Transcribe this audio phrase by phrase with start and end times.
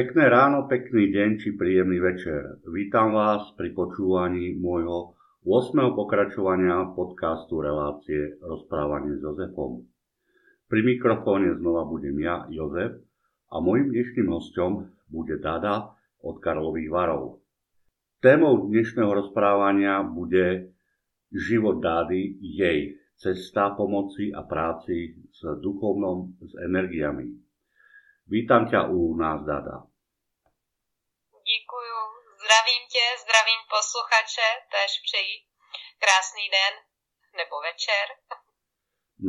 [0.00, 2.64] Pekné ráno, pekný deň či príjemný večer.
[2.72, 5.12] Vítam vás pri počúvaní môjho
[5.44, 5.76] 8.
[5.92, 9.84] pokračovania podcastu relácie Rozprávanie s Jozefom.
[10.72, 12.96] Pri mikrofóne znova budem ja, Jozef,
[13.52, 15.92] a môjim dnešným hostom bude Dada
[16.24, 17.44] od Karlových varov.
[18.24, 20.72] Témou dnešného rozprávania bude
[21.28, 27.36] život Dády, jej cesta pomoci a práci s duchovnom, s energiami.
[28.30, 29.90] Vítam ťa u nás, Dada.
[31.54, 31.98] Děkuju,
[32.40, 35.34] zdravím tě, zdravím posluchače, tež přeji
[36.02, 36.74] krásný den
[37.40, 38.06] nebo večer.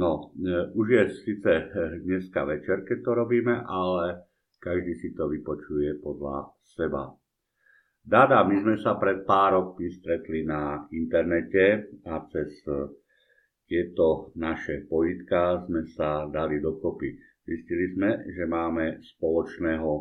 [0.01, 0.11] No,
[0.49, 1.70] e, už je sice e,
[2.07, 4.23] dneska večer, keď to robíme, ale
[4.59, 7.04] každý si to vypočuje podľa seba.
[8.01, 12.98] Dada, my sme sa pred pár rokmi stretli na internete a cez e,
[13.70, 17.09] tieto naše pojitka sme sa dali dokopy.
[17.45, 19.91] Zistili sme, že máme spoločného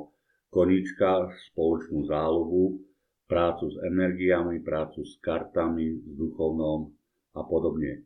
[0.48, 2.89] konička, spoločnú zálohu,
[3.31, 6.91] prácu s energiami, prácu s kartami, s duchovnom
[7.39, 8.03] a podobne.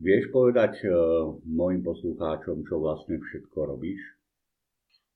[0.00, 4.00] Vieš povedať uh, mojim poslucháčom, čo vlastne všetko robíš?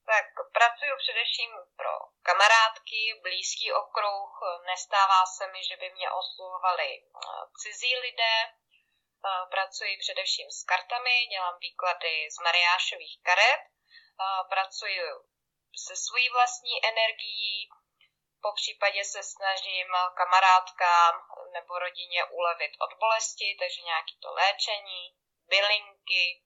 [0.05, 1.95] Tak pracuji především pro
[2.29, 4.33] kamarádky, blízký okruh.
[4.73, 8.37] Nestává se mi, že by mě oslovovali eh, cizí lidé.
[8.47, 13.63] Eh, pracuji především s kartami, dělám výklady z Mariášových karet.
[14.55, 15.01] Pracuji
[15.85, 17.69] se svojí vlastní energií,
[18.47, 21.15] po případě se snažím kamarádkám
[21.53, 25.03] nebo rodině ulevit od bolesti, takže nějaké to léčení,
[25.53, 26.43] bylinky.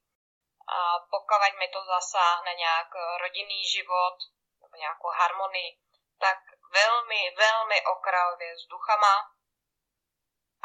[0.77, 0.79] A
[1.13, 2.89] pokud mi to zasáhne nějak
[3.23, 4.17] rodinný život
[4.61, 5.71] nebo nějakou harmonii,
[6.19, 6.39] tak
[6.79, 9.15] velmi, velmi okrajově s duchama.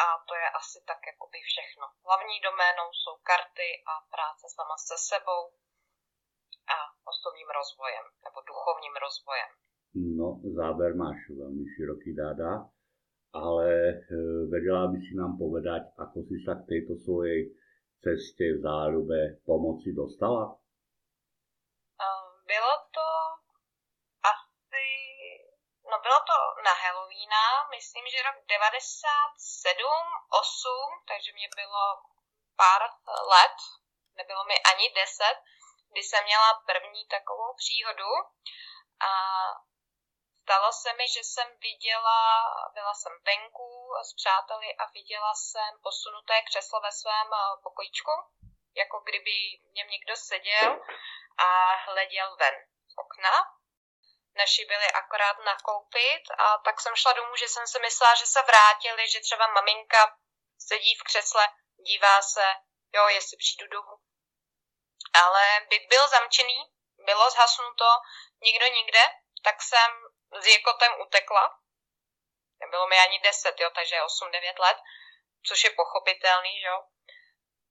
[0.04, 1.86] A to je asi tak jakoby všechno.
[2.04, 5.42] Hlavní doménou jsou karty a práce sama se sebou
[6.76, 9.48] a osobním rozvojem nebo duchovním rozvojem.
[10.18, 12.64] No, záber máš veľmi široký dáda,
[13.36, 13.96] ale e,
[14.48, 17.52] vedela by si nám povedať, ako si sa k tejto svojej
[18.00, 20.56] ceste v záľube pomoci dostala?
[22.00, 23.08] Ehm, bylo to
[24.32, 24.86] asi,
[25.84, 27.44] no bylo to na Halloweena,
[27.76, 29.76] myslím, že rok 97,
[30.32, 31.84] 8, takže mě bylo
[32.56, 32.82] pár
[33.32, 33.58] let,
[34.16, 35.36] nebylo mi ani 10,
[35.92, 38.10] kdy jsem měla první takovou příhodu
[39.08, 39.12] a
[40.46, 42.20] stalo se mi, že jsem viděla,
[42.74, 43.68] byla jsem venku
[44.08, 48.14] s přáteli a viděla jsem posunuté křeslo ve svém eh, pokojíčku,
[48.74, 49.36] jako kdyby
[49.76, 50.80] něm někdo seděl
[51.38, 51.48] a
[51.86, 52.54] hleděl ven
[52.92, 53.34] z okna.
[54.36, 58.42] Naši byli akorát nakoupit a tak jsem šla domů, že jsem si myslela, že se
[58.42, 60.18] vrátili, že třeba maminka
[60.58, 62.46] sedí v křesle, dívá se,
[62.92, 63.96] jo, jestli přijdu domů
[65.22, 66.58] ale byt byl zamčený,
[67.04, 67.88] bylo zhasnuto,
[68.42, 69.02] nikdo nikde,
[69.42, 69.90] tak jsem
[70.40, 71.58] s Jekotem utekla.
[72.60, 74.78] Nebylo mi ani 10, jo, takže 8-9 let,
[75.46, 76.84] což je pochopitelný, jo.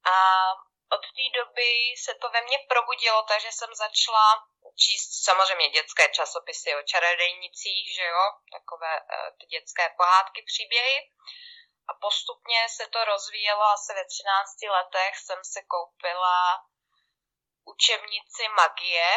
[0.05, 0.15] A
[0.91, 1.69] od té doby
[2.03, 8.03] se to ve mně probudilo, takže jsem začala číst samozřejmě dětské časopisy o čarodejnicích, že
[8.03, 11.11] jo, takové uh, ty dětské pohádky, příběhy.
[11.87, 16.65] A postupně se to rozvíjelo, asi ve 13 letech jsem se koupila
[17.65, 19.09] učebnici magie,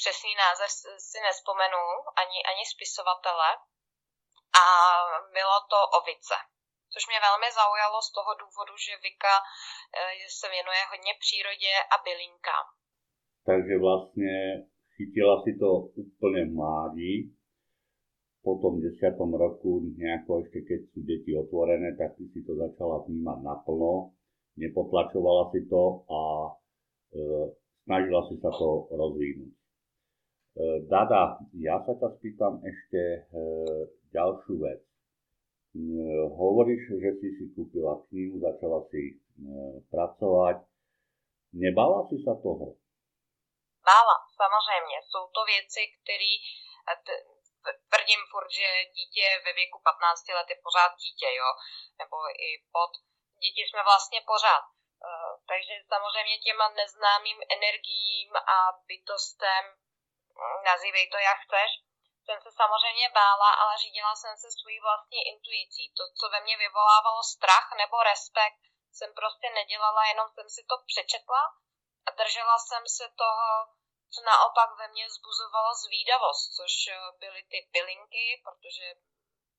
[0.00, 0.70] přesný název
[1.08, 1.82] si nespomenu,
[2.22, 3.50] ani, ani spisovatele,
[4.62, 4.64] a
[5.36, 6.36] bylo to ovice.
[6.92, 11.96] Což mě velmi zaujalo z toho důvodu, že Vika eh, se věnuje hodně přírodě a
[12.06, 12.66] bylinkám.
[13.48, 14.34] Takže vlastně
[14.96, 15.68] chytila si to
[16.04, 17.14] úplně mládí,
[18.44, 19.70] po tom desiatom roku,
[20.02, 24.18] nejako ešte keď sú deti otvorené, tak si to začala vnímať naplno,
[24.58, 26.18] nepotlačovala si to a
[27.12, 27.20] E,
[27.84, 29.52] snažila si sa to rozvinúť.
[30.52, 33.20] E, Dada, ja sa ťa spýtam ešte e,
[34.12, 34.82] ďalšiu vec.
[36.36, 39.16] Hovoríš, že si si kúpila knihu, začala si
[39.88, 40.60] pracovať.
[41.56, 42.76] Nebala si sa toho?
[43.80, 44.98] Bála, samozřejmě.
[45.08, 46.32] Jsou to věci, které
[47.88, 48.68] tvrdím furt, že
[48.98, 51.50] dítě ve věku 15 let je pořád dítě, jo?
[52.00, 52.16] Nebo
[52.46, 52.90] i pod.
[53.42, 54.64] Děti jsme vlastně pořád.
[55.08, 58.56] Eh, takže samozřejmě těma neznámým energiím a
[58.88, 59.62] bytostem,
[60.64, 61.70] nazývej to jak chceš,
[62.24, 65.92] jsem se samozřejmě bála, ale řídila jsem se svojí vlastní intuicí.
[65.96, 68.62] To, co ve mně vyvolávalo strach nebo respekt,
[68.92, 71.42] jsem prostě nedělala, jenom jsem si to přečetla
[72.06, 73.48] a držela jsem se toho,
[74.12, 78.86] co naopak ve mně zbuzovalo zvídavost, což eh, byly ty bylinky, protože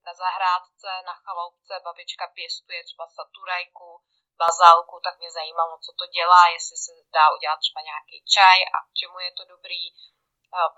[0.05, 4.03] na zahrádce, na chaloupce babička pěstuje třeba saturajku,
[4.37, 8.77] bazálku, tak mě zajímalo, co to dělá, jestli se dá udělat třeba nějaký čaj a
[8.87, 9.83] k čemu je to dobrý.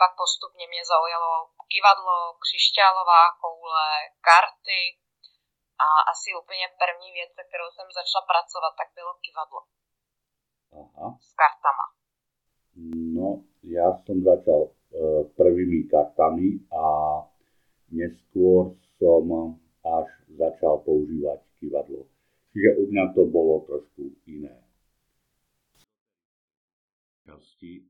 [0.02, 1.32] Pak postupně mě zaujalo
[1.72, 3.90] kivadlo, křišťálová koule,
[4.28, 4.82] karty
[5.86, 9.62] a asi úplně první věc, se kterou jsem začala pracovat, tak bylo kivadlo.
[10.82, 11.08] Aha.
[11.30, 11.86] S kartama.
[13.18, 13.28] No,
[13.64, 14.70] já jsem začal e,
[15.40, 16.84] prvými kartami a
[17.92, 19.56] neskôr som
[19.86, 22.10] až začal používať kivadlo.
[22.52, 24.56] Čiže u mňa to bolo trošku iné.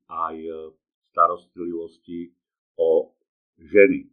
[0.09, 0.37] Aj
[1.15, 2.35] starostlivosti
[2.75, 3.15] o
[3.55, 4.11] ženy,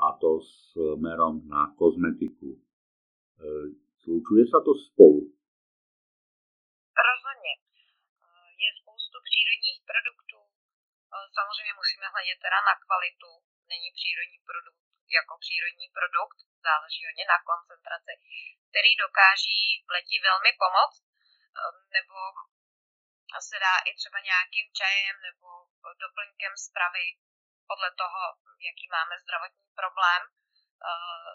[0.00, 0.40] a to
[0.72, 2.56] smerom na kozmetiku.
[4.00, 5.28] Slučuje sa to spolu?
[7.08, 7.54] Rozhodně.
[8.64, 10.40] Je spoustu přírodních produktů.
[11.36, 13.30] Samozřejmě musíme hledět teda na kvalitu.
[13.72, 14.80] Není přírodní produkt
[15.18, 18.14] jako přírodní produkt, záleží hodně na koncentraci,
[18.68, 21.04] který dokáží pleti velmi pomoct,
[21.96, 22.16] nebo
[23.48, 25.48] se dá i třeba nějakým čajem nebo
[26.04, 27.06] doplňkem stravy
[27.70, 28.22] podle toho,
[28.68, 31.32] jaký máme zdravotní problém, eh,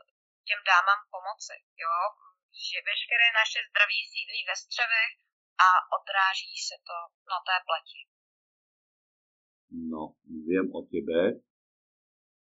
[0.48, 1.57] těm dámám pomoci.
[1.84, 1.98] Jo?
[2.68, 5.13] Že veškeré naše zdraví sídlí ve střevech
[5.66, 6.98] a odráží se to
[7.31, 8.01] na té pleti.
[9.94, 10.01] No,
[10.48, 11.22] viem o tebe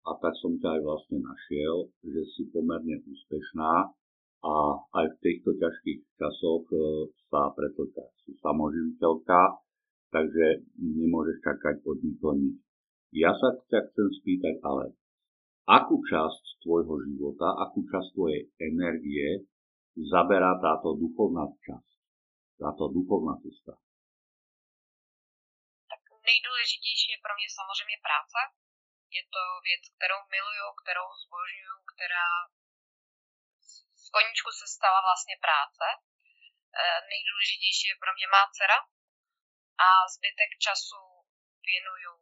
[0.10, 3.94] a tak som ťa aj vlastne našiel, že si pomerne úspešná
[4.40, 4.56] a
[5.04, 6.78] aj v týchto ťažkých časoch e,
[7.28, 8.08] sa pretlča.
[8.24, 9.60] Si samoživiteľka,
[10.16, 12.58] takže nemôžeš čakať od nikoho nič.
[13.12, 14.96] Ja sa ťa chcem spýtať ale,
[15.68, 19.50] akú časť tvojho života, akú časť tvojej energie
[19.98, 21.98] zaberá táto duchovná časť,
[22.62, 23.76] táto duchovná cesta?
[25.92, 28.40] Tak nejdůležitější je pro mě samozřejmě práce.
[29.18, 32.30] Je to věc, kterou miluju, kterou zbožňuju, která
[34.16, 35.86] koníčku se stala vlastně práce.
[35.96, 36.00] E,
[37.14, 38.80] nejdůležitější je pro mě má dcera
[39.86, 41.02] a zbytek času
[41.70, 42.14] věnuju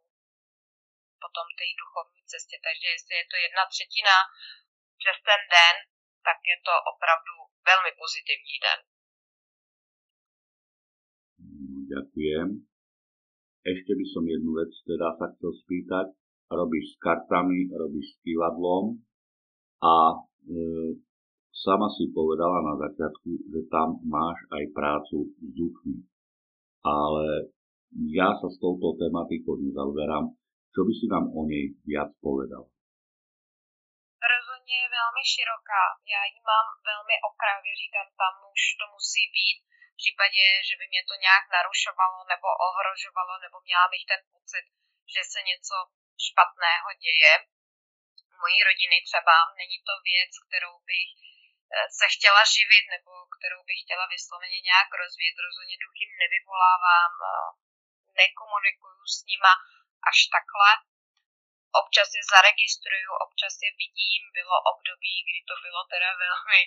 [1.22, 2.56] potom té duchovní cestě.
[2.66, 4.16] Takže jestli je to jedna třetina
[5.00, 5.76] přes ten den,
[6.28, 7.34] tak je to opravdu
[7.70, 8.80] velmi pozitivní den.
[11.94, 12.48] Ďakujem.
[13.64, 16.06] Ešte by som jednu vec teda sa chcel spýtať.
[16.48, 18.96] Robíš s kartami, robíš s kývadlom
[19.84, 19.94] a
[20.48, 20.56] e,
[21.64, 26.06] sama si povedala na začiatku, že tam máš aj prácu s duchmi.
[26.86, 27.50] Ale
[28.14, 30.30] ja sa s touto tematikou nezaoberám.
[30.70, 32.64] Čo by si nám o nej viac povedal?
[34.34, 35.84] Rozhodně je velmi široká.
[36.14, 39.58] Já ji mám velmi okrajově, říkám, tam už to musí být.
[39.94, 44.64] V případě, že by mě to nějak narušovalo nebo ohrožovalo, nebo měla bych ten pocit,
[45.14, 45.76] že se něco
[46.26, 47.32] špatného děje.
[48.42, 51.10] Mojí rodiny třeba není to věc, kterou bych
[51.98, 55.36] se chtěla živit nebo kterou bych chtěla vysloveně nějak rozvíjet.
[55.46, 57.48] Rozhodně duchy nevyvolávám, eh,
[58.20, 59.54] nekomunikuju s nima
[60.10, 60.72] až takhle.
[61.82, 64.22] Občas je zaregistruju, občas je vidím.
[64.38, 66.60] Bylo období, kdy to bylo teda velmi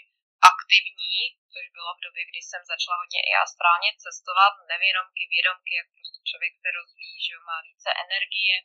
[0.52, 1.16] aktivní,
[1.54, 6.20] což bylo v době, kdy jsem začala hodně i astrálně cestovat, nevědomky, vědomky, jak prostě
[6.30, 8.56] člověk se rozvíjí, že má více energie,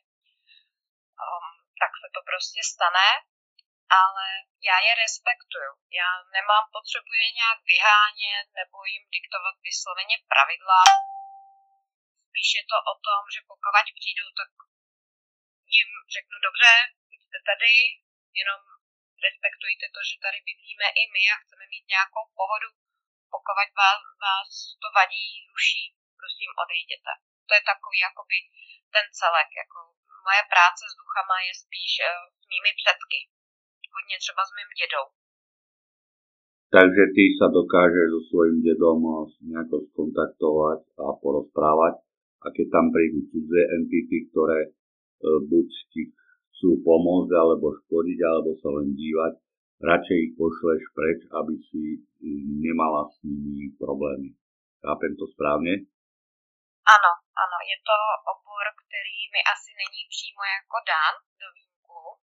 [1.25, 1.47] um,
[1.81, 3.09] tak se to prostě stane,
[3.89, 4.27] ale
[4.69, 5.71] já je respektuju.
[6.01, 10.81] Já nemám potřebu je nějak vyhánět nebo jim diktovat vysloveně pravidla.
[12.27, 14.49] Spíš je to o tom, že pokud přijdou, tak
[15.75, 16.73] jim řeknu dobře,
[17.23, 17.73] jste tady,
[18.41, 18.61] jenom
[19.27, 22.69] respektujte to, že tady bydlíme i my a chceme mít nějakou pohodu.
[23.33, 24.49] Pokud vás, vás
[24.81, 25.83] to vadí, ruší,
[26.21, 27.11] prosím odejděte.
[27.47, 28.37] To je takový jakoby
[28.95, 29.49] ten celek.
[29.63, 29.77] Jako
[30.27, 32.07] moje práce s duchama je spíš uh,
[32.41, 33.19] s mými předky.
[33.95, 35.05] Hodně třeba s mým dědou.
[36.67, 41.95] Takže ty sa dokážeš so svojím dedom eh, nejako skontaktovať a porozprávať
[42.45, 44.69] a keď tam prídu cudzie entity, ktoré e,
[45.51, 46.13] buď ti
[46.53, 49.33] chcú pomôcť alebo škodiť, alebo sa len dívať,
[49.89, 51.81] radšej ich pošleš preč, aby si
[52.61, 54.29] nemala s nimi problémy.
[54.85, 55.73] Chápem to správně?
[56.95, 57.11] Ano,
[57.43, 57.97] ano, je to
[58.33, 61.13] obor, který mi asi není přímo jako dán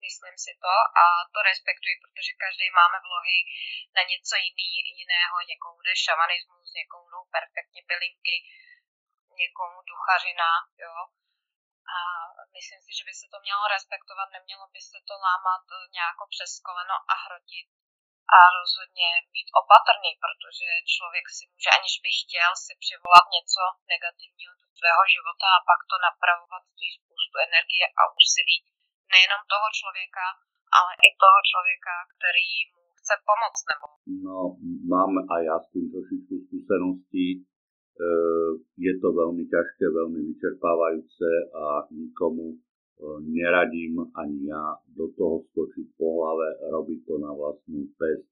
[0.07, 0.73] myslím si to
[1.03, 3.37] a to respektuji, protože každý máme vlohy
[3.97, 8.35] na něco jiný, jiného, někomu jde šamanismus, někomu jdou perfektně bylinky,
[9.43, 10.49] někomu duchařina,
[10.85, 10.95] jo.
[11.97, 11.99] A
[12.55, 15.65] myslím si, že by se to mělo respektovat, nemělo by se to lámat
[15.97, 17.67] nějako přes koleno a hrotit
[18.37, 24.53] a rozhodně být opatrný, protože člověk si může, aniž by chtěl, si přivolat něco negativního
[24.61, 28.57] do svého života a pak to napravovat stojí spoustu energie a úsilí
[29.13, 30.25] nejenom toho člověka,
[30.79, 33.63] ale i toho člověka, který mu chce pomoct.
[33.71, 33.85] Nebo...
[34.27, 34.37] No,
[34.93, 37.27] mám a já s tím trošičku zkušeností.
[37.33, 37.43] E,
[38.87, 41.29] je to veľmi ťažké, veľmi vyčerpávajúce
[41.63, 42.45] a nikomu
[43.21, 48.25] neradím ani ja do toho skočiť po hlave, robiť to na vlastnú pest.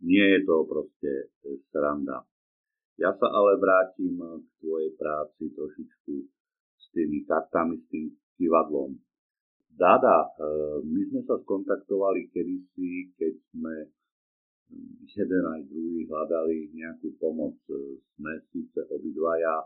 [0.00, 1.12] Nie je to proste
[1.68, 2.24] sranda.
[2.98, 6.14] Ja sa ale vrátim k tvojej práci trošičku
[6.78, 8.06] s tými kartami, s tým
[8.38, 8.96] kivadlom.
[9.78, 13.74] Dada, e, my sme sa skontaktovali kedysi, keď sme
[15.06, 17.54] jeden aj druhý hľadali nejakú pomoc.
[18.18, 19.62] Sme síce obidvaja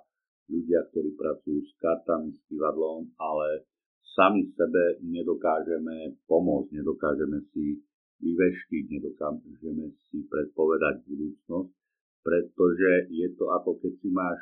[0.52, 3.64] ľudia, ktorí pracujú s kartami, s kivadlom, ale
[4.12, 7.80] sami sebe nedokážeme pomôcť, nedokážeme si
[8.20, 11.72] vyveštiť, nedokážeme si predpovedať budúcnosť,
[12.20, 14.40] pretože je to ako keď si máš,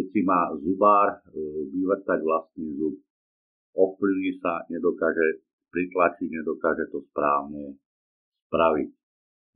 [0.00, 1.20] keď si má zubár
[1.76, 2.96] vyvrtať vlastný zub.
[3.72, 7.80] Ovplyvní sa, nedokáže pritlačiť, nedokáže to správne
[8.48, 8.90] spraviť.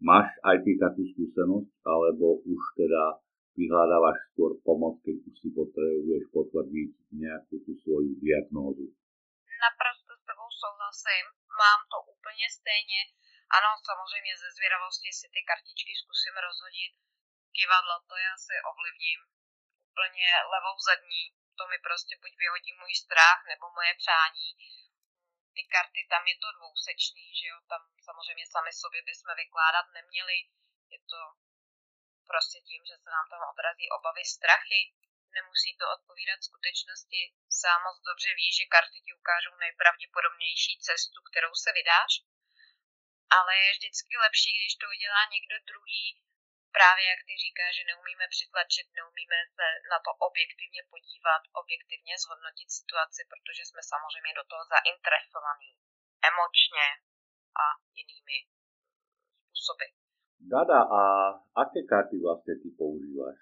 [0.00, 3.20] Máš aj ty takú skúsenosť, alebo už teda
[3.56, 8.92] vyhľadávaš skôr pomoc, keď už si potrebuješ potvrdiť nejakú tú svoju diagnózu?
[9.56, 11.24] Naprosto s tebou souhlasím.
[11.48, 13.00] Mám to úplně stejně.
[13.56, 16.92] Ano, samozřejmě ze zvědavosti si ty kartičky zkusím rozhodit.
[17.56, 19.20] Kivadlo to já si ovlivním.
[19.90, 21.24] Úplně levou zadní.
[21.58, 24.48] To mi prostě buď vyhodí můj strach nebo moje přání.
[25.54, 30.38] Ty karty, tam je to dvousečný, že jo, tam samozřejmě sami sobě bychom vykládat neměli.
[30.94, 31.20] Je to
[32.30, 34.82] prostě tím, že se nám tam odrazí obavy, strachy,
[35.36, 37.20] nemusí to odpovídat skutečnosti.
[37.60, 42.12] Sám moc dobře ví, že karty ti ukážou nejpravděpodobnější cestu, kterou se vydáš,
[43.38, 46.04] ale je vždycky lepší, když to udělá někdo druhý,
[46.78, 52.68] právě jak ty říkáš, že neumíme přitlačit, neumíme se na to objektivně podívat, objektivně zhodnotit
[52.78, 55.72] situaci, protože jsme samozřejmě do toho zainteresovaní
[56.30, 56.86] emočně
[57.62, 57.66] a
[57.98, 58.38] jinými
[59.44, 59.86] způsoby.
[60.52, 61.00] Dada, a
[61.62, 63.38] aké karty vlastne ty používaš?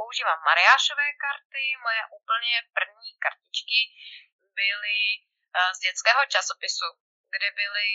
[0.00, 3.80] Používám Mariášové karty, moje úplně první kartičky
[4.60, 4.98] byly
[5.76, 6.88] z dětského časopisu,
[7.34, 7.88] kde byly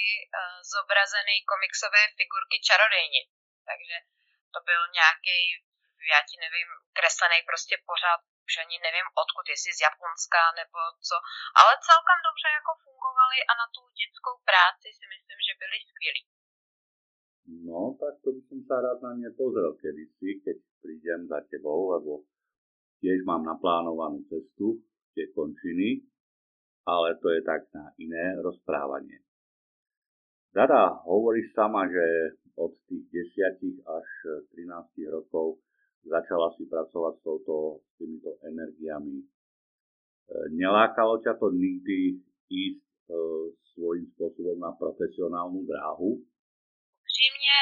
[0.74, 3.22] zobrazeny komiksové figurky čarodejny.
[3.70, 3.96] Takže
[4.54, 5.38] to byl nějaký,
[6.14, 11.16] já ti nevím, kreslený prostě pořád, už ani nevím odkud, jestli z Japonska nebo co,
[11.60, 16.24] ale celkem dobře jako fungovaly a na tu dětskou práci si myslím, že byly skvělí.
[17.70, 21.98] No, tak to by som sa rád na ne pozrel kedysi, keď prídem za tebou,
[21.98, 22.22] lebo
[23.02, 24.86] tiež mám naplánovanú cestu,
[25.18, 26.06] tie končiny,
[26.86, 29.18] ale to je tak na iné rozprávanie.
[30.50, 32.06] Dada, hovoríš sama, že
[32.58, 34.08] od tých 10 až
[34.58, 35.62] 13 rokov
[36.03, 39.22] začala si pracovať s, touto, s týmito energiami.
[39.22, 39.25] E,
[40.58, 42.18] nelákalo ťa to nikdy
[42.50, 43.13] ísť e,
[43.77, 46.25] svojím spôsobom na profesionálnu dráhu?
[47.20, 47.60] upřímně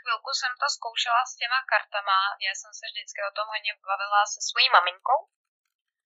[0.00, 4.20] chvilku jsem to zkoušela s těma kartama, já jsem se vždycky o tom hodně bavila
[4.32, 5.20] se svojí maminkou.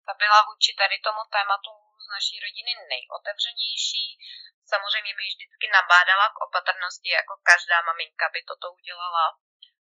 [0.06, 1.72] Ta byla vůči tady tomu tématu
[2.04, 4.06] z naší rodiny nejotevřenější.
[4.72, 9.26] Samozřejmě mi vždycky nabádala k opatrnosti, jako každá maminka by toto udělala.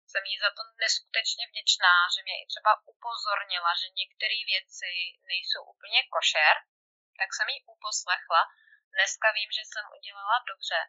[0.09, 4.91] Jsem jí za to neskutečně vděčná, že mě i třeba upozornila, že některé věci
[5.31, 6.55] nejsou úplně košer,
[7.19, 8.41] tak jsem jí uposlechla.
[8.95, 10.79] Dneska vím, že jsem udělala dobře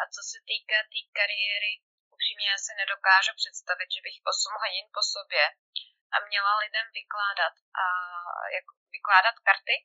[0.00, 1.72] a co se týká té tý kariéry,
[2.14, 5.44] upřímně já si nedokážu představit, že bych 8 hodin po sobě
[6.14, 7.84] a měla lidem vykládat, a,
[8.56, 9.76] jak vykládat karty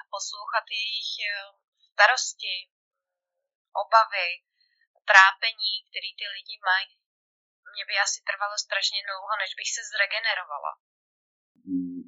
[0.00, 1.63] a poslouchat jejich eh,
[1.94, 2.56] starosti,
[3.82, 4.30] obavy,
[5.10, 6.90] trápení, který ty lidi mají.
[7.70, 10.72] Mně by asi trvalo strašně dlouho, než bych se zregenerovala.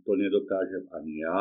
[0.05, 1.40] To nedokážem ani ja.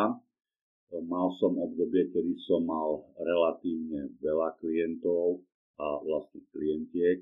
[0.96, 5.44] Mal som obdobie, kedy som mal relatívne veľa klientov
[5.76, 7.20] a vlastne klientiek.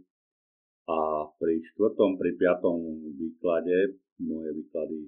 [0.86, 2.78] A pri štvrtom, pri piatom
[3.18, 5.00] výklade, moje výklady,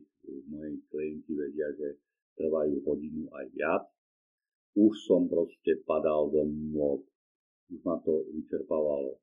[0.50, 2.00] moji klienti vedia, že
[2.40, 3.84] trvajú hodinu aj viac,
[4.76, 7.02] už som proste padal do môd.
[7.72, 9.18] Už ma to vyčerpávalo.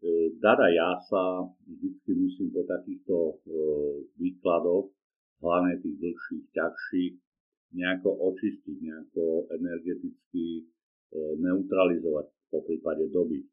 [0.00, 3.34] E, Dada ja sa vždy musím po takýchto e,
[4.16, 4.90] výkladoch,
[5.44, 7.14] hlavne tých dlhších, ťažších,
[7.76, 10.62] nejako očistiť, nejako energeticky e,
[11.38, 13.44] neutralizovať po prípade doby.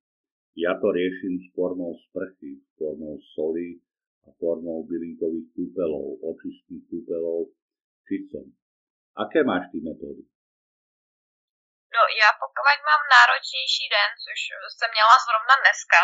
[0.58, 3.78] Ja to riešim s formou sprchy, formou soli
[4.26, 7.54] a formou bylinkových kúpelov, očistných kúpelov
[8.10, 8.50] čicom.
[9.22, 10.26] Aké máš ty metódy?
[12.24, 14.40] Já pokud mám náročnější den, což
[14.78, 16.00] jsem měla zrovna dneska,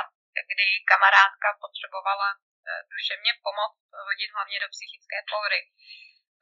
[0.51, 3.73] kdy kamarádka potřebovala eh, duševně pomoc
[4.07, 5.59] hodit hlavně do psychické pohody,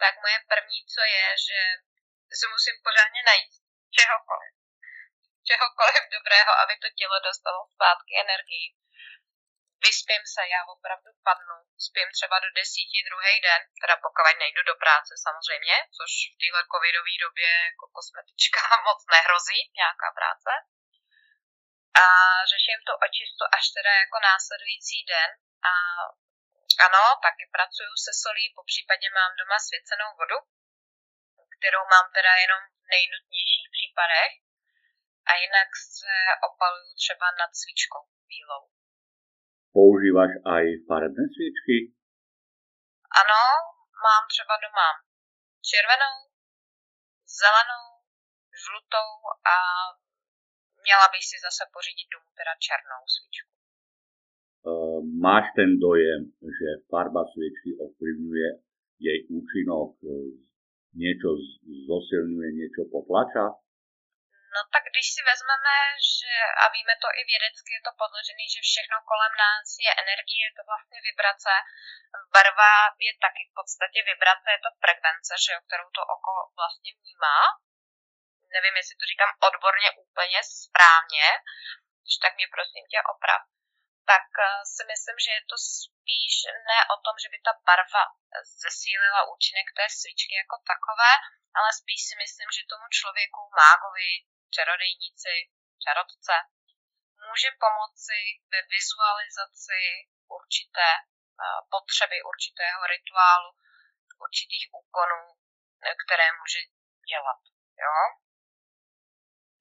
[0.02, 1.60] tak moje první, co je, že
[2.40, 3.54] se musím pořádně najít
[3.98, 4.54] čehokoliv
[5.50, 8.68] čehokoliv dobrého, aby to tělo dostalo zpátky energii.
[9.88, 11.58] Vyspím se, já opravdu padnu,
[11.88, 16.64] spím třeba do desíti druhý den, teda pokud nejdu do práce samozřejmě, což v téhle
[16.74, 20.52] covidové době jako kosmetička moc nehrozí, nějaká práce.
[22.04, 22.06] A
[22.54, 25.30] řeším to očistu až teda jako následující den
[25.72, 25.74] a
[26.88, 30.38] ano, taky pracuju se solí, po případě mám doma svěcenou vodu,
[31.56, 34.32] kterou mám teda jenom v nejnutnějších případech
[35.30, 36.14] a jinak se
[36.50, 38.64] opaluju třeba nad svíčkou bílou.
[39.80, 41.76] Používáš aj farebné svíčky?
[43.22, 43.44] Ano,
[44.06, 44.88] mám třeba doma
[45.70, 46.18] červenou,
[47.40, 47.86] zelenou,
[48.64, 49.10] žlutou
[49.54, 49.56] a
[50.86, 53.52] měla bych si zase pořídit domů teda černou svíčku.
[54.70, 56.22] Uh, máš ten dojem,
[56.58, 58.50] že farba sviečky ovplyvňuje
[59.02, 60.38] jej účinok, e,
[60.94, 61.30] niečo
[61.90, 63.58] zosilňuje, niečo potlača?
[64.56, 65.78] No tak když si vezmeme,
[66.14, 70.44] že, a víme to i vědecky, je to podložené, že všechno kolem nás je energie,
[70.48, 71.54] je to vlastně vibrace.
[72.36, 72.74] Barva
[73.08, 77.38] je taky v podstatě vibrace, je to frekvence, že jo, kterou to oko vlastně vnímá.
[78.56, 81.26] Nevím, jestli to říkám odborně úplně správně,
[82.02, 83.42] když tak mě prosím tě oprav.
[84.14, 86.34] Tak eh, si myslím, že je to spíš
[86.70, 88.04] ne o tom, že by ta barva
[88.64, 91.14] zesílila účinek té svíčky jako takové,
[91.58, 94.12] ale spíš si myslím, že tomu člověku, mágovi,
[94.56, 95.34] čarodejnici,
[95.84, 96.36] čarodce,
[97.28, 98.20] může pomoci
[98.54, 99.82] ve vizualizaci
[100.38, 103.50] určité eh, potřeby, určitého rituálu,
[104.26, 105.24] určitých úkonů,
[106.04, 106.62] které může
[107.12, 107.42] dělat.
[107.84, 107.98] Jo?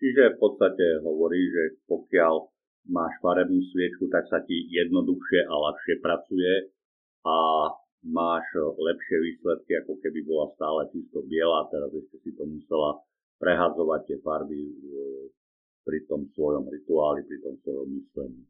[0.00, 2.48] Čiže v podstate hovorí, že pokiaľ
[2.88, 6.72] máš farebnú sviečku, tak sa ti jednoduchšie a ľahšie pracuje
[7.28, 7.36] a
[8.08, 8.48] máš
[8.80, 12.96] lepšie výsledky, ako keby bola stále čisto biela, teraz ešte si to musela
[13.42, 14.60] prehadzovať tie farby
[15.86, 18.44] pri tom svojom rituáli, pri tom svojom myslení.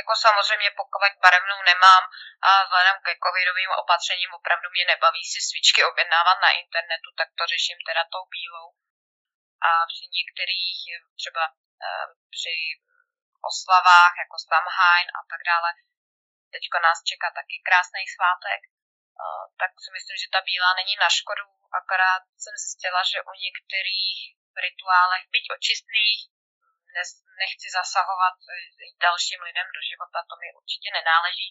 [0.00, 2.02] Jako samozřejmě pokud barevnou nemám
[2.48, 7.42] a vzhledem ke covidovým opatřením opravdu mě nebaví si svíčky objednávat na internetu, tak to
[7.54, 8.68] řeším teda tou bílou.
[9.68, 10.80] A při některých,
[11.20, 11.88] třeba e,
[12.36, 12.54] při
[13.50, 15.70] oslavách, jako Samhain a tak dále,
[16.54, 18.60] teďko nás čeká taky krásný svátek,
[19.60, 21.46] tak si myslím, že ta bílá není na škodu,
[21.80, 24.18] akorát jsem zjistila, že u některých
[24.66, 26.20] rituálech, byť očistných,
[27.42, 28.34] nechci zasahovat
[29.06, 31.48] dalším lidem do života, to mi určitě nenáleží,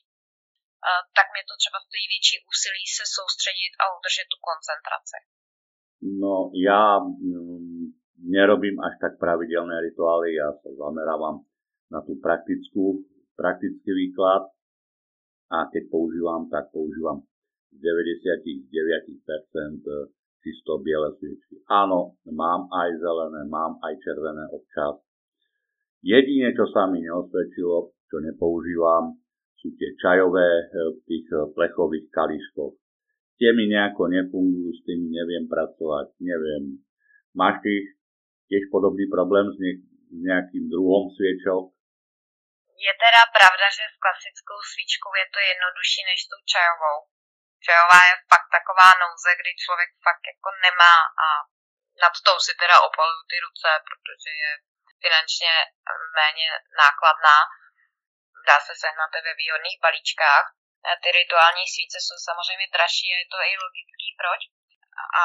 [1.18, 5.18] tak mě to třeba stojí větší úsilí se soustředit a udržet tu koncentraci.
[6.24, 6.34] No,
[6.70, 7.86] já mm,
[8.38, 11.36] nerobím až tak pravidelné rituály, já se zamerávam
[11.94, 13.06] na tu praktickú,
[13.42, 14.44] praktický výklad
[15.56, 17.18] a keď používam, tak používam
[17.80, 18.72] 99%
[20.46, 21.66] čisto biele sviečky.
[21.66, 25.02] Áno, mám aj zelené, mám aj červené občas.
[26.06, 29.18] Jedine, čo sa mi neosvedčilo, čo nepoužívam,
[29.58, 32.78] sú tie čajové e, v tých e, plechových kališkoch.
[33.42, 36.78] Tie mi nejako nefungujú, s tými neviem pracovať, neviem.
[37.34, 37.74] Máš ty
[38.54, 41.74] tiež podobný problém s, ne- s nejakým druhom sviečok?
[42.78, 47.15] Je teda pravda, že s klasickou svíčkou je to jednodušší než s tou čajovou.
[47.66, 51.28] Čajová je fakt taková nouze, kdy člověk fakt jako nemá a
[52.04, 54.52] nad tou si teda opaluju ty ruce, protože je
[55.04, 55.54] finančně
[56.20, 56.50] méně
[56.82, 57.38] nákladná.
[58.48, 60.46] Dá se sehnat ve výhodných balíčkách.
[61.04, 64.42] Ty rituální svíce jsou samozřejmě dražší a je to i logický proč.
[65.22, 65.24] A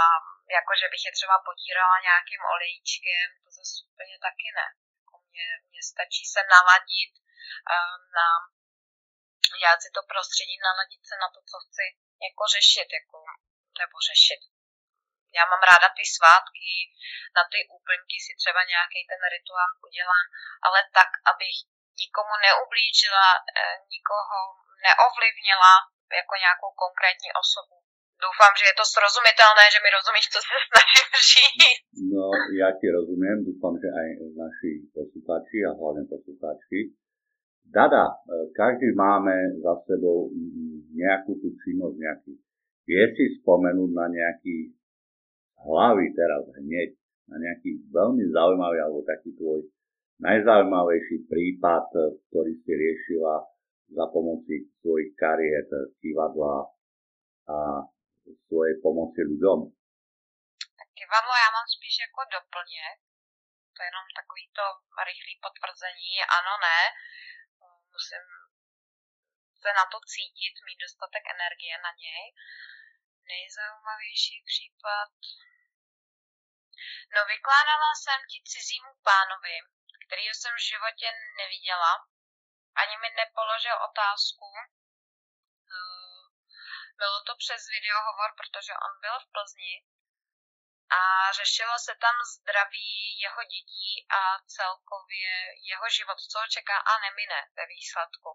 [0.58, 4.66] jakože bych je třeba potírala nějakým olejíčkem, to zase úplně taky ne.
[4.98, 7.12] Jako mně, mně stačí se naladit
[7.74, 8.28] uh, na
[9.66, 11.84] já si to prostředí naladit se na to, co chci
[12.26, 13.16] jako řešit, jako,
[13.80, 14.40] nebo řešit.
[15.38, 16.70] Já mám ráda ty svátky,
[17.36, 20.26] na ty úplňky si třeba nějaký ten rituál udělám,
[20.66, 21.56] ale tak, abych
[22.02, 24.38] nikomu neublížila, eh, nikoho
[24.86, 25.72] neovlivnila
[26.20, 27.76] jako nějakou konkrétní osobu.
[28.24, 31.84] Doufám, že je to srozumitelné, že mi rozumíš, co se snažím říct.
[32.14, 32.24] No,
[32.62, 34.08] já ti rozumím, doufám, že aj
[34.42, 36.80] naši posluchači a hlavně posluchačky.
[37.78, 40.18] Dada, eh, každý máme za sebou
[41.00, 42.32] nejakú tú činnosť, nejaký.
[42.84, 44.76] Vie si spomenúť na nejaký
[45.64, 46.90] hlavy teraz hneď,
[47.30, 49.64] na nejaký veľmi zaujímavý alebo taký tvoj
[50.20, 51.88] najzaujímavejší prípad,
[52.28, 53.34] ktorý si riešila
[53.90, 55.64] za pomoci svojich kariér,
[55.98, 56.68] kývadla
[57.48, 57.56] a
[58.46, 59.58] svojej pomoci ľuďom?
[60.78, 62.96] Tak kivadlo já mám spíš jako doplněk,
[63.74, 64.64] to je jenom takový to
[65.08, 66.80] rychlé potvrzení, ano, ne,
[67.94, 68.24] musím
[69.62, 72.24] se na to cítit, mít dostatek energie na něj.
[73.32, 75.12] Nejzaujímavější případ.
[77.14, 79.56] No vykládala jsem ti cizímu pánovi,
[80.04, 81.08] který jsem v životě
[81.40, 81.92] neviděla.
[82.82, 84.48] ani mi nepoložil otázku.
[85.76, 86.22] Eh,
[87.00, 89.74] bylo to přes videohovor, protože on byl v Plzni
[90.98, 94.20] a řešilo se tam zdraví jeho dětí a
[94.56, 95.30] celkově
[95.70, 98.30] jeho život, co ho čeká a nemine ve výsledku.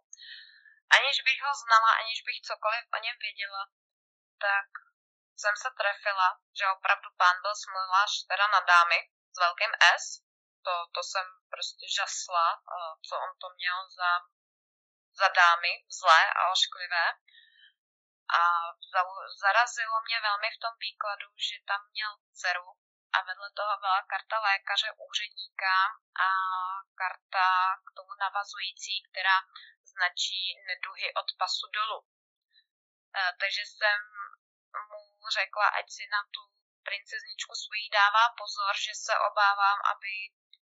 [0.95, 3.63] Aniž bych ho znala, aniž bych cokoliv o něm věděla,
[4.47, 4.67] tak
[5.41, 8.99] jsem se trefila, že opravdu pán byl smluvář teda na dámy
[9.35, 10.05] s velkým S.
[10.65, 12.45] To, to jsem prostě žasla,
[13.07, 14.11] co on to měl za,
[15.19, 17.05] za dámy zlé a ošklivé.
[18.39, 18.41] A
[19.43, 22.69] zarazilo mě velmi v tom výkladu, že tam měl dceru
[23.15, 25.75] a vedle toho byla karta lékaře, úředníka
[26.27, 26.29] a
[27.01, 27.47] karta
[27.85, 29.37] k tomu navazující, která
[29.95, 31.99] značí neduhy od pasu dolů.
[32.03, 33.99] E, takže jsem
[34.89, 36.41] mu řekla, ať si na tu
[36.87, 40.13] princezničku svojí dává pozor, že se obávám, aby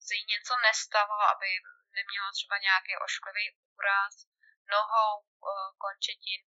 [0.05, 1.49] se jí něco nestalo, aby
[1.97, 3.45] neměla třeba nějaký ošklivý
[3.77, 4.13] úraz
[4.75, 5.27] nohou, e,
[5.83, 6.41] končetin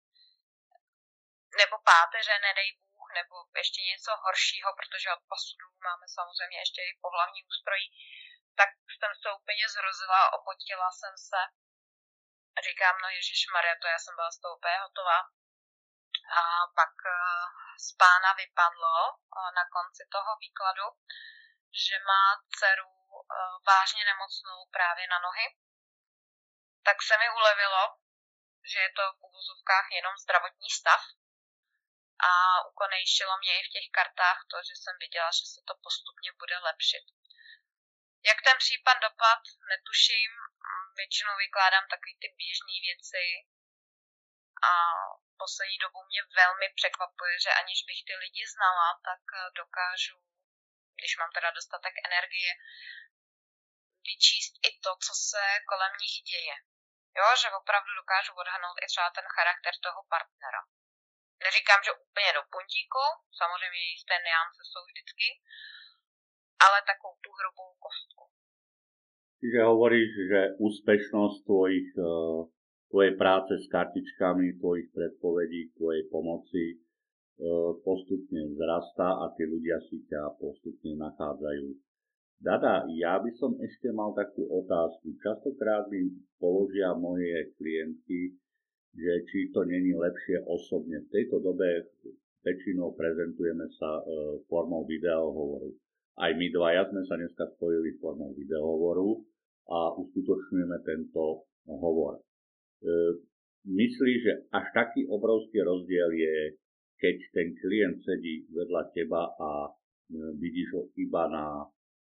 [1.61, 6.99] nebo páteře, nedej Bůh, nebo ještě něco horšího, protože od pasu máme samozřejmě ještě i
[7.05, 7.87] pohlavní ústrojí,
[8.57, 11.41] tak jsem se úplně zrozila, opotila jsem se.
[12.59, 15.18] A říkám, no Ježíš Maria, to já jsem byla z toho úplně hotová.
[16.40, 16.42] A
[16.79, 17.44] pak eh,
[17.87, 20.87] z pána vypadlo eh, na konci toho výkladu,
[21.87, 22.25] že má
[22.57, 23.35] dceru eh,
[23.66, 25.47] vážně nemocnou právě na nohy.
[26.83, 27.83] Tak se mi ulevilo,
[28.73, 31.03] že je to v uvozovkách jenom zdravotní stav,
[32.31, 32.31] a
[32.71, 36.59] ukonejšilo mě i v těch kartách to, že jsem viděla, že se to postupně bude
[36.59, 37.05] lepšit.
[38.29, 39.42] Jak ten případ dopad,
[39.73, 40.31] netuším,
[41.00, 43.24] většinou vykládám takové ty běžné věci
[44.70, 44.72] a
[45.42, 49.22] poslední dobou mě velmi překvapuje, že aniž bych ty lidi znala, tak
[49.61, 50.18] dokážu,
[50.98, 52.52] když mám teda dostatek energie,
[54.08, 56.56] vyčíst i to, co se kolem nich děje.
[57.18, 60.62] Jo, že opravdu dokážu odhadnout i třeba ten charakter toho partnera.
[61.44, 63.04] Neříkám, že úplně do puntíku,
[63.40, 65.28] samozřejmě jisté neance jsou vždycky,
[66.66, 68.24] ale takovou tu hrubou kostku.
[69.38, 72.38] Čiže hovoríš, že úspešnosť tvojich, eh,
[72.90, 80.03] tvojej práce s kartičkami, tvojich predpovedí, tvojej pomoci eh, postupne vzrastá a tí ľudia si
[80.11, 81.66] ťa postupne nachádzajú.
[82.38, 85.11] Dada, ja by som ešte mal takú otázku.
[85.18, 86.07] Častokrát mi
[86.38, 88.38] položia moje klientky
[88.98, 91.05] že či to není lepšie osobne.
[91.07, 91.87] V tejto dobe
[92.42, 94.03] väčšinou prezentujeme sa e,
[94.51, 95.70] formou videohovoru.
[96.18, 99.22] Aj my dvaja sme sa dneska spojili formou videohovoru
[99.70, 102.18] a uskutočňujeme tento hovor.
[102.18, 102.22] E,
[103.62, 106.59] myslíš, že až taký obrovský rozdiel je,
[106.98, 109.70] keď ten klient sedí vedľa teba a e,
[110.42, 111.46] vidíš ho iba na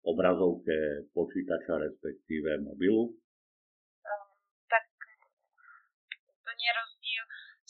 [0.02, 3.13] obrazovke počítača, respektíve mobilu?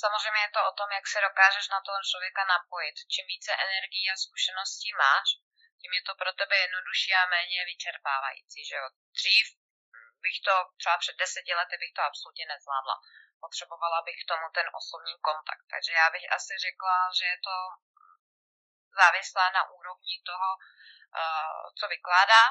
[0.04, 2.98] Samozřejmě je to o tom, jak se dokážeš na toho člověka napojit.
[3.14, 5.28] Čím více energie a zkušeností máš,
[5.82, 8.60] tím je to pro tebe jednodušší a méně vyčerpávající.
[8.70, 8.88] Že jo?
[9.20, 9.46] Dřív
[10.26, 12.96] bych to, třeba před deseti lety bych to absolutně nezvládla.
[13.46, 15.66] Potřebovala bych k tomu ten osobní kontakt.
[15.74, 17.56] Takže já bych asi řekla, že je to
[19.02, 22.44] závislá na úrovni toho, uh, co vykládá.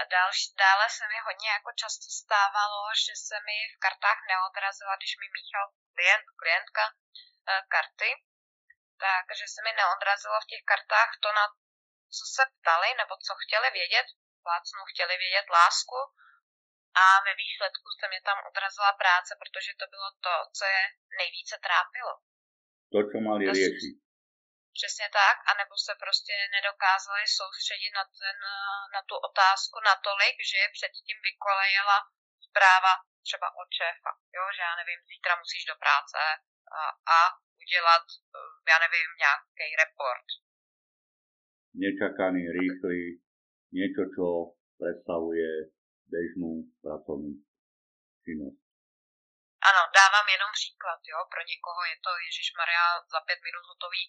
[0.00, 4.96] A další, dále se mi hodně jako často stávalo, že se mi v kartách neodrazila,
[4.96, 6.84] když mi míchal klient, klientka
[7.48, 8.10] eh, karty,
[9.28, 11.44] takže se mi neodrazilo v těch kartách to, na
[12.16, 14.06] co se ptali, nebo co chtěli vědět,
[14.46, 15.98] plácnu chtěli vědět lásku
[17.02, 20.82] a ve výsledku se mi tam odrazila práce, protože to bylo to, co je
[21.20, 22.12] nejvíce trápilo.
[22.92, 23.94] To, co mali riešiť.
[24.78, 28.38] Přesně tak, anebo se prostě nedokázali soustředit na, ten,
[28.94, 31.98] na tu otázku natolik, že je předtím vykolejela
[32.46, 32.92] zpráva
[33.26, 36.20] třeba od šéfa, jo, že já nevím, zítra musíš do práce
[36.80, 36.82] a,
[37.16, 37.18] a
[37.62, 38.06] udělat,
[38.70, 40.26] já nevím, nějaký report.
[41.76, 43.20] Nečakaný, rýchly,
[43.76, 44.26] niečo, čo
[44.80, 45.72] predstavuje
[46.08, 47.36] bežnú pracovnú
[48.24, 48.60] činnosť.
[49.70, 54.02] Ano, dávám jenom příklad, jo, pro někoho je to Ježíš Maria za pět minut hotový,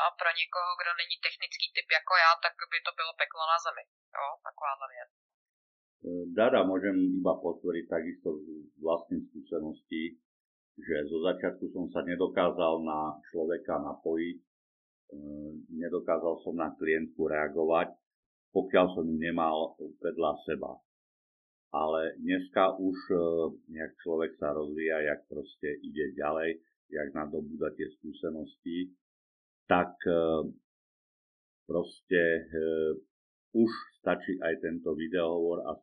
[0.00, 3.58] a pro někoho, kdo není technický typ jako já, tak by to bylo peklo na
[3.64, 3.84] zemi,
[4.16, 5.10] jo, takováhle věc.
[6.30, 8.46] Dada môžem iba potvrdiť takisto z
[8.78, 10.14] vlastnej skúsenosti,
[10.78, 14.47] že zo začiatku som sa nedokázal na človeka napojiť, e,
[15.72, 17.94] nedokázal som na klientku reagovať,
[18.52, 20.72] pokiaľ som ju nemal vedľa seba.
[21.68, 23.16] Ale dneska už, e,
[23.76, 26.56] jak človek sa rozvíja, jak proste ide ďalej,
[26.88, 28.96] jak nadobúda tie skúsenosti,
[29.68, 30.48] tak e,
[31.68, 32.48] proste
[33.52, 35.76] už stačí aj tento videohovor a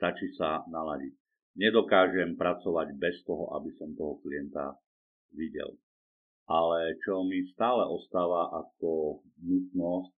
[0.00, 1.12] stačí sa naladiť.
[1.52, 4.72] nedokážem pracovať bez toho, aby som toho klienta
[5.36, 5.76] videl.
[6.48, 10.12] Ale čo mi stále ostáva ako nutnosť,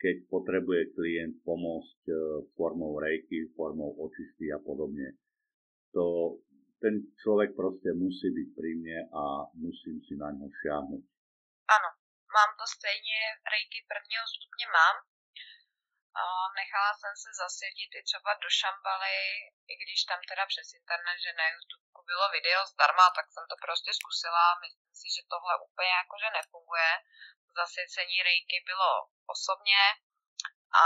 [0.00, 2.12] keď potrebuje klient pomôcť e,
[2.56, 5.20] formou rejky, formou očisty a podobne,
[5.92, 6.40] to
[6.80, 9.22] ten človek proste musí byť pri mne a
[9.60, 11.02] musím si na ňo šiahnuť.
[11.76, 11.90] Ano,
[12.36, 13.20] mám to stejně,
[13.52, 14.96] rejky prvního stupně mám,
[16.60, 19.18] nechala jsem se zasvětit i třeba do Šambaly,
[19.72, 23.56] i když tam teda přes internet, že na YouTube bylo video zdarma, tak jsem to
[23.64, 24.44] prostě zkusila.
[24.64, 26.90] Myslím si, že tohle úplně jakože nefunguje.
[27.60, 28.90] Zasvěcení rejky bylo
[29.34, 29.82] osobně
[30.82, 30.84] a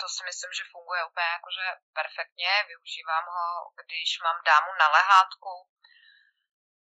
[0.00, 1.66] to si myslím, že funguje úplně jakože
[2.00, 2.50] perfektně.
[2.72, 3.46] Využívám ho,
[3.80, 5.52] když mám dámu na lehátku,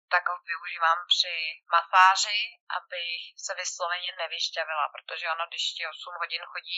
[0.10, 1.36] tak ho využívám při
[1.76, 2.41] masáži,
[2.78, 6.78] abych se vysloveně nevyšťavila, protože ono, když ti 8 hodin chodí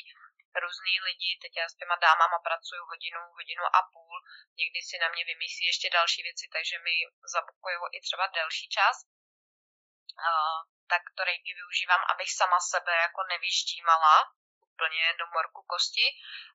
[0.63, 4.18] různý lidi, teď já s těma dámama pracuju hodinu, hodinu a půl,
[4.62, 6.96] někdy si na mě vymyslí ještě další věci, takže mi
[7.34, 10.60] zabukují i třeba delší čas, uh,
[10.92, 14.16] tak to rejky využívám, abych sama sebe jako nevyždímala
[14.60, 16.06] úplně do morku kosti,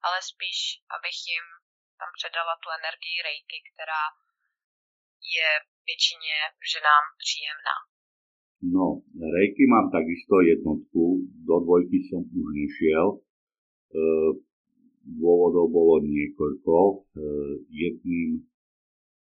[0.02, 0.58] ale spíš,
[0.96, 1.44] abych jim
[1.98, 4.02] tam předala tu energii rejky, která
[5.36, 5.48] je
[5.88, 6.36] většině
[6.72, 7.76] ženám příjemná.
[8.62, 8.86] No,
[9.36, 11.02] rejky mám takisto jednotku,
[11.48, 13.06] do dvojky som už nešiel.
[13.10, 13.18] E,
[15.18, 16.74] dôvodov bolo niekoľko.
[16.78, 16.94] E,
[17.74, 18.30] jedným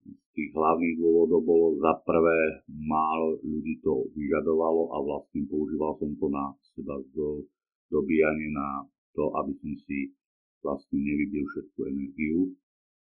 [0.06, 6.14] z tých hlavných dôvodov bolo za prvé, málo ľudí to vyžadovalo a vlastne používal som
[6.22, 6.46] to na
[6.78, 7.42] seba do,
[7.90, 8.86] dobíjanie na
[9.18, 10.14] to, aby som si
[10.62, 12.54] vlastne nevybil všetku energiu.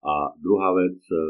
[0.02, 1.22] A druhá vec, e,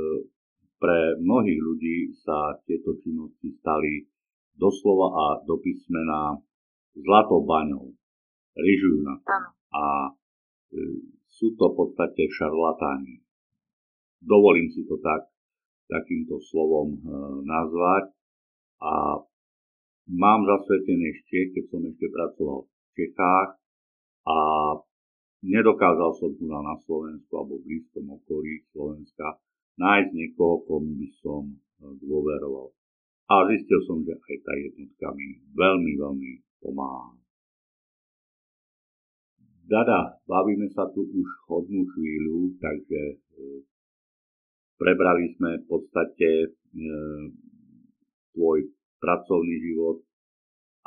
[0.80, 4.08] pre mnohých ľudí sa tieto činnosti stali
[4.56, 6.40] doslova a do písmena
[6.96, 7.92] zlatou baňou.
[8.56, 9.28] Ryžujú na to.
[9.76, 10.10] A e,
[11.28, 13.20] sú to v podstate šarlatáni.
[14.24, 15.28] Dovolím si to tak,
[15.86, 17.00] takýmto slovom e,
[17.44, 18.16] nazvať.
[18.80, 19.20] A
[20.08, 23.50] mám zasvetené ešte, keď som ešte pracoval v Čechách
[24.26, 24.38] a
[25.44, 29.40] nedokázal som tu na Slovensku alebo v blízkom okolí Slovenska
[29.78, 31.56] nájsť niekoho, komu by som e,
[32.02, 32.72] dôveroval.
[33.30, 37.14] A zistil som, že aj tá jednotka mi veľmi, veľmi pomáha.
[39.70, 43.16] Dada, bavíme sa tu už hodnú chvíľu, takže e,
[44.74, 46.48] prebrali sme v podstate e,
[48.34, 48.66] tvoj
[48.98, 50.02] pracovný život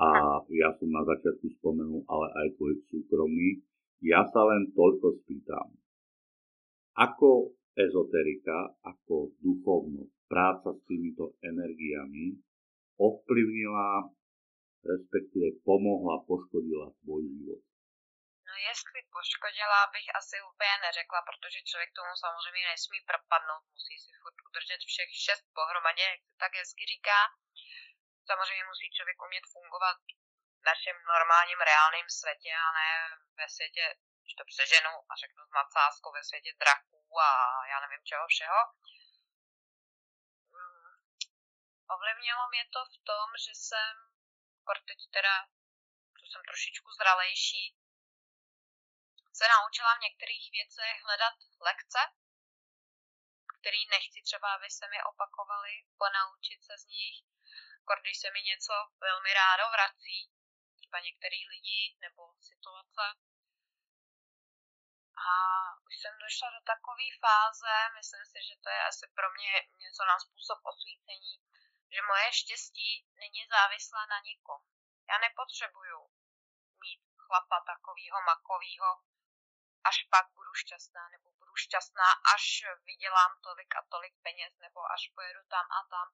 [0.04, 3.62] a ja som na začiatku spomenul, ale aj tvoj súkromný.
[4.04, 5.80] Ja sa len toľko spýtam.
[7.00, 12.38] Ako ezoterika ako duchovnosť, práca s týmito energiami
[12.98, 14.14] ovplyvnila,
[14.86, 17.62] respektíve pomohla, poškodila tvoj život?
[18.48, 24.12] No jestli poškodila, bych asi úplně neřekla, protože člověk tomu samozřejmě nesmí propadnout, musí si
[24.22, 27.20] furt udržet všech šest pohromadě, jak tak hezky říká.
[28.30, 29.98] Samozřejmě musí člověk umět fungovat
[30.60, 32.90] v našem normálním reálném světě a ne
[33.40, 33.84] ve světě
[34.24, 37.32] když to přeženu a řeknu s nadsázkou ve světě draků a
[37.72, 38.62] já nevím čeho všeho.
[40.58, 40.94] Mm,
[41.96, 43.94] ovlivnilo mě to v tom, že jsem,
[44.90, 45.36] teď teda,
[46.20, 47.64] co jsem trošičku zralejší,
[49.40, 52.02] se naučila v některých věcech hledat lekce,
[53.60, 57.18] který nechci třeba, aby se mi opakovaly, ponaučit se z nich.
[58.02, 60.32] Když se mi něco velmi rádo vrací,
[60.76, 63.04] třeba některý lidi nebo situace,
[65.32, 65.34] a
[65.88, 70.02] už jsem došla do takové fáze, myslím si, že to je asi pro mě něco
[70.06, 71.36] na způsob osvícení,
[71.94, 72.90] že moje štěstí
[73.22, 74.62] není závislé na nikom.
[75.10, 76.00] Já nepotřebuju
[76.84, 78.90] mít chlapa takového makového,
[79.84, 82.46] až pak budu šťastná, nebo budu šťastná, až
[82.86, 86.08] vydělám tolik a tolik peněz, nebo až pojedu tam a tam.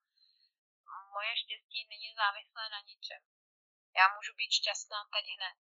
[1.14, 3.22] Moje štěstí není závislé na ničem.
[3.96, 5.58] Já můžu být šťastná teď hned.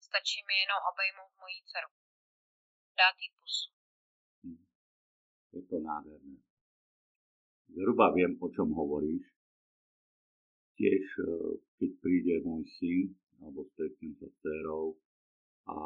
[0.00, 1.88] Stačí mi jenom obejmout moji dceru
[3.00, 3.68] dát jí pusu.
[4.42, 4.62] Hm.
[5.52, 6.36] Je to nádherné.
[7.68, 9.26] Zhruba viem, o čom hovoríš.
[10.76, 11.28] Tiež, e,
[11.80, 14.96] keď príde môj syn, alebo stretnem sa s dcerou
[15.68, 15.76] a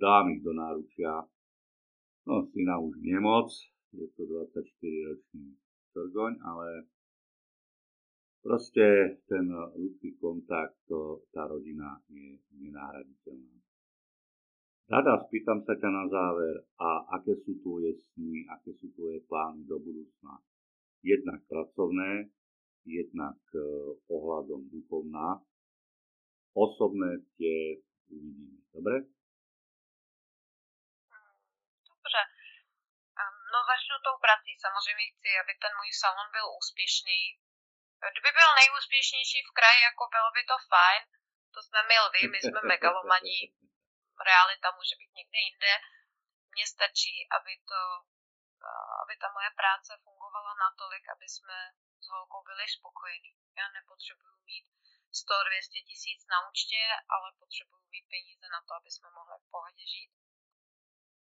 [0.00, 1.28] dám ich do náručia,
[2.26, 3.52] no syna už nemoc,
[3.92, 5.56] je to 24-ročný
[5.92, 6.68] trgoň, ale
[8.40, 10.80] proste ten ľudský kontakt,
[11.34, 13.69] tá rodina je nenahraditeľná.
[14.90, 19.62] Rada, spýtam sa ťa na záver, a aké sú tvoje sny, aké sú tvoje plány
[19.70, 20.42] do budúcna?
[21.06, 22.26] Jednak pracovné,
[22.82, 25.46] jednak uh, ohľadom duchovná.
[26.58, 27.78] Osobné tie
[28.10, 28.66] uvidíme.
[28.74, 28.96] Dobre?
[31.86, 32.22] Dobře.
[34.06, 34.52] tou prací.
[34.64, 37.20] Samozřejmě chci, aby ten můj salon byl úspěšný.
[38.12, 41.02] Kdyby byl nejúspěšnější v kraji, jako bylo by to fajn.
[41.54, 43.40] To jsme my lvy, my jsme megalomaní.
[44.28, 45.72] Realita může být někde jinde.
[46.54, 47.80] Mně stačí, aby to
[49.02, 51.56] aby ta moje práce fungovala natolik, aby jsme
[52.00, 53.32] s holkou byli spokojení.
[53.56, 54.66] Já nepotřebuju mít
[55.12, 59.86] 100-200 tisíc na účtě, ale potřebuju mít peníze na to, aby jsme mohli v pohodě
[59.86, 60.12] žít.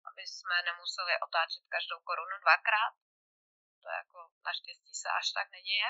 [0.08, 2.94] Aby jsme nemuseli otáčet každou korunu dvakrát.
[3.82, 5.88] To jako naštěstí se až tak neděje.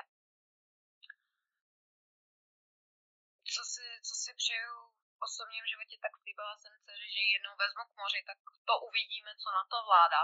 [3.54, 4.95] Co si, co si přeju
[5.26, 9.48] osobním životě, tak slíbila jsem dceři, že jednou vezmu k moři, tak to uvidíme, co
[9.58, 10.20] na to vláda.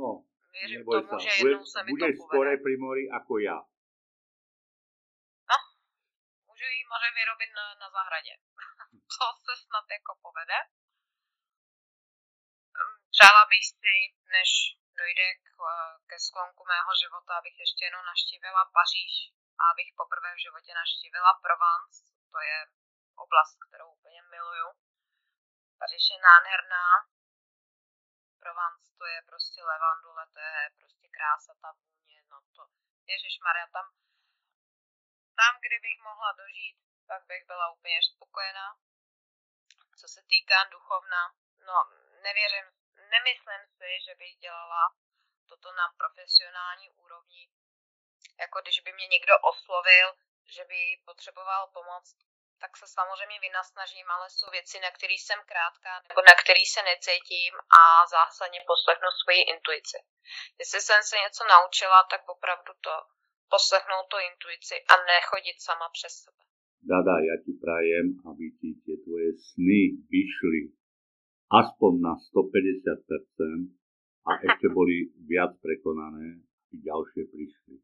[0.00, 0.08] No,
[0.52, 1.18] Věřím neboj tomu, sa.
[1.24, 3.58] že jednou se mi budeš to skore pri mori ako ja.
[5.50, 5.56] No,
[6.48, 8.34] můžu jí moře vyrobit na, na zahradě.
[9.12, 10.58] to se snad jako povede.
[12.76, 13.96] Hm, přála bych si,
[14.36, 14.50] než
[15.00, 15.48] dojde k,
[16.08, 19.14] ke sklonku mého života, abych ještě jenom naštívila Paříž
[19.60, 22.15] a abych poprvé v životě naštívila Provence.
[22.32, 22.58] To je
[23.24, 24.68] oblast, kterou úplně miluju.
[25.78, 26.86] Paříž je nádherná,
[28.46, 32.62] Provence to je prostě levandule, to je prostě krása, ta vůně, no to,
[33.06, 33.86] Ježíš Maria, tam,
[35.40, 38.68] tam, kdybych mohla dožít, tak bych byla úplně spokojená.
[40.00, 41.22] Co se týká duchovna,
[41.66, 41.76] no
[42.22, 42.68] nevěřím,
[43.14, 44.94] nemyslím si, že bych dělala
[45.46, 47.50] toto na profesionální úrovni,
[48.40, 50.06] jako když by mě někdo oslovil,
[50.56, 52.04] že by potřeboval pomoc,
[52.62, 56.80] tak se samozřejmě vynasnažím, ale jsou věci, na které jsem krátká nebo na který se
[56.92, 57.82] necítím a
[58.16, 59.98] zásadně poslechnu svoji intuici.
[60.60, 62.92] Jestli jsem se něco naučila, tak opravdu to
[63.54, 66.42] poslechnout to intuici a nechodit sama přes sebe.
[66.86, 70.70] Dada, ja ti prajem, aby ti tie tvoje sny vyšli
[71.50, 73.74] aspoň na 150%
[74.28, 77.76] a ešte boli viac prekonané, aby ďalšie prišli.
[77.76, 77.82] E,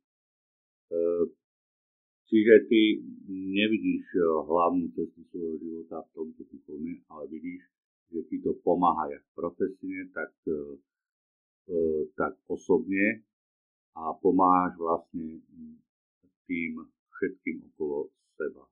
[2.33, 2.97] Čiže ty
[3.29, 7.61] nevidíš eh, hlavnú cestu svojho života v tomto duchovne, ale vidíš,
[8.09, 10.81] že ti to pomáha jak profesne, tak, eh,
[11.69, 13.21] eh, tak osobne
[13.93, 15.45] a pomáhaš vlastne
[16.49, 16.73] tým
[17.13, 18.09] všetkým okolo
[18.41, 18.65] seba.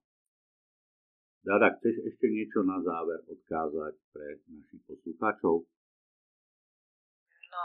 [1.44, 5.68] Dada, chceš ešte niečo na záver odkázať pre našich poslucháčov?
[7.52, 7.64] No,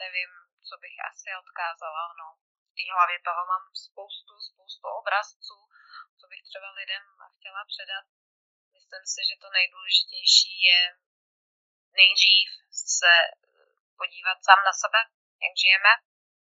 [0.00, 0.30] nevím,
[0.64, 4.32] co bych asi odkázala, no té hlavě toho mám spoustu,
[4.66, 5.58] spoustu obrazců,
[6.18, 7.04] co bych třeba lidem
[7.36, 8.04] chtěla předat.
[8.76, 10.80] Myslím si, že to nejdůležitější je
[12.00, 12.48] nejdřív
[12.94, 13.12] se
[14.00, 15.00] podívat sám na sebe,
[15.44, 15.92] jak žijeme,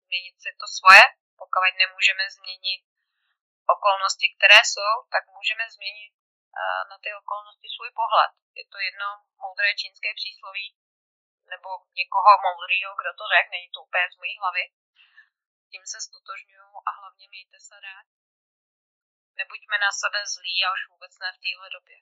[0.06, 1.04] změnit si to svoje,
[1.40, 2.82] pokud nemůžeme změnit
[3.76, 6.12] okolnosti, které jsou, tak můžeme změnit
[6.60, 8.32] eh, na ty okolnosti svůj pohled.
[8.60, 9.08] Je to jedno
[9.42, 10.66] moudré čínské přísloví,
[11.52, 11.68] nebo
[12.00, 14.64] někoho moudrýho, kdo to řekne, není to úplně z mojí hlavy,
[15.72, 18.06] tím se stotožňuju a hlavně mějte se rád.
[19.40, 21.96] Nebuďme na sebe zlí a už vůbec ne v téhle době.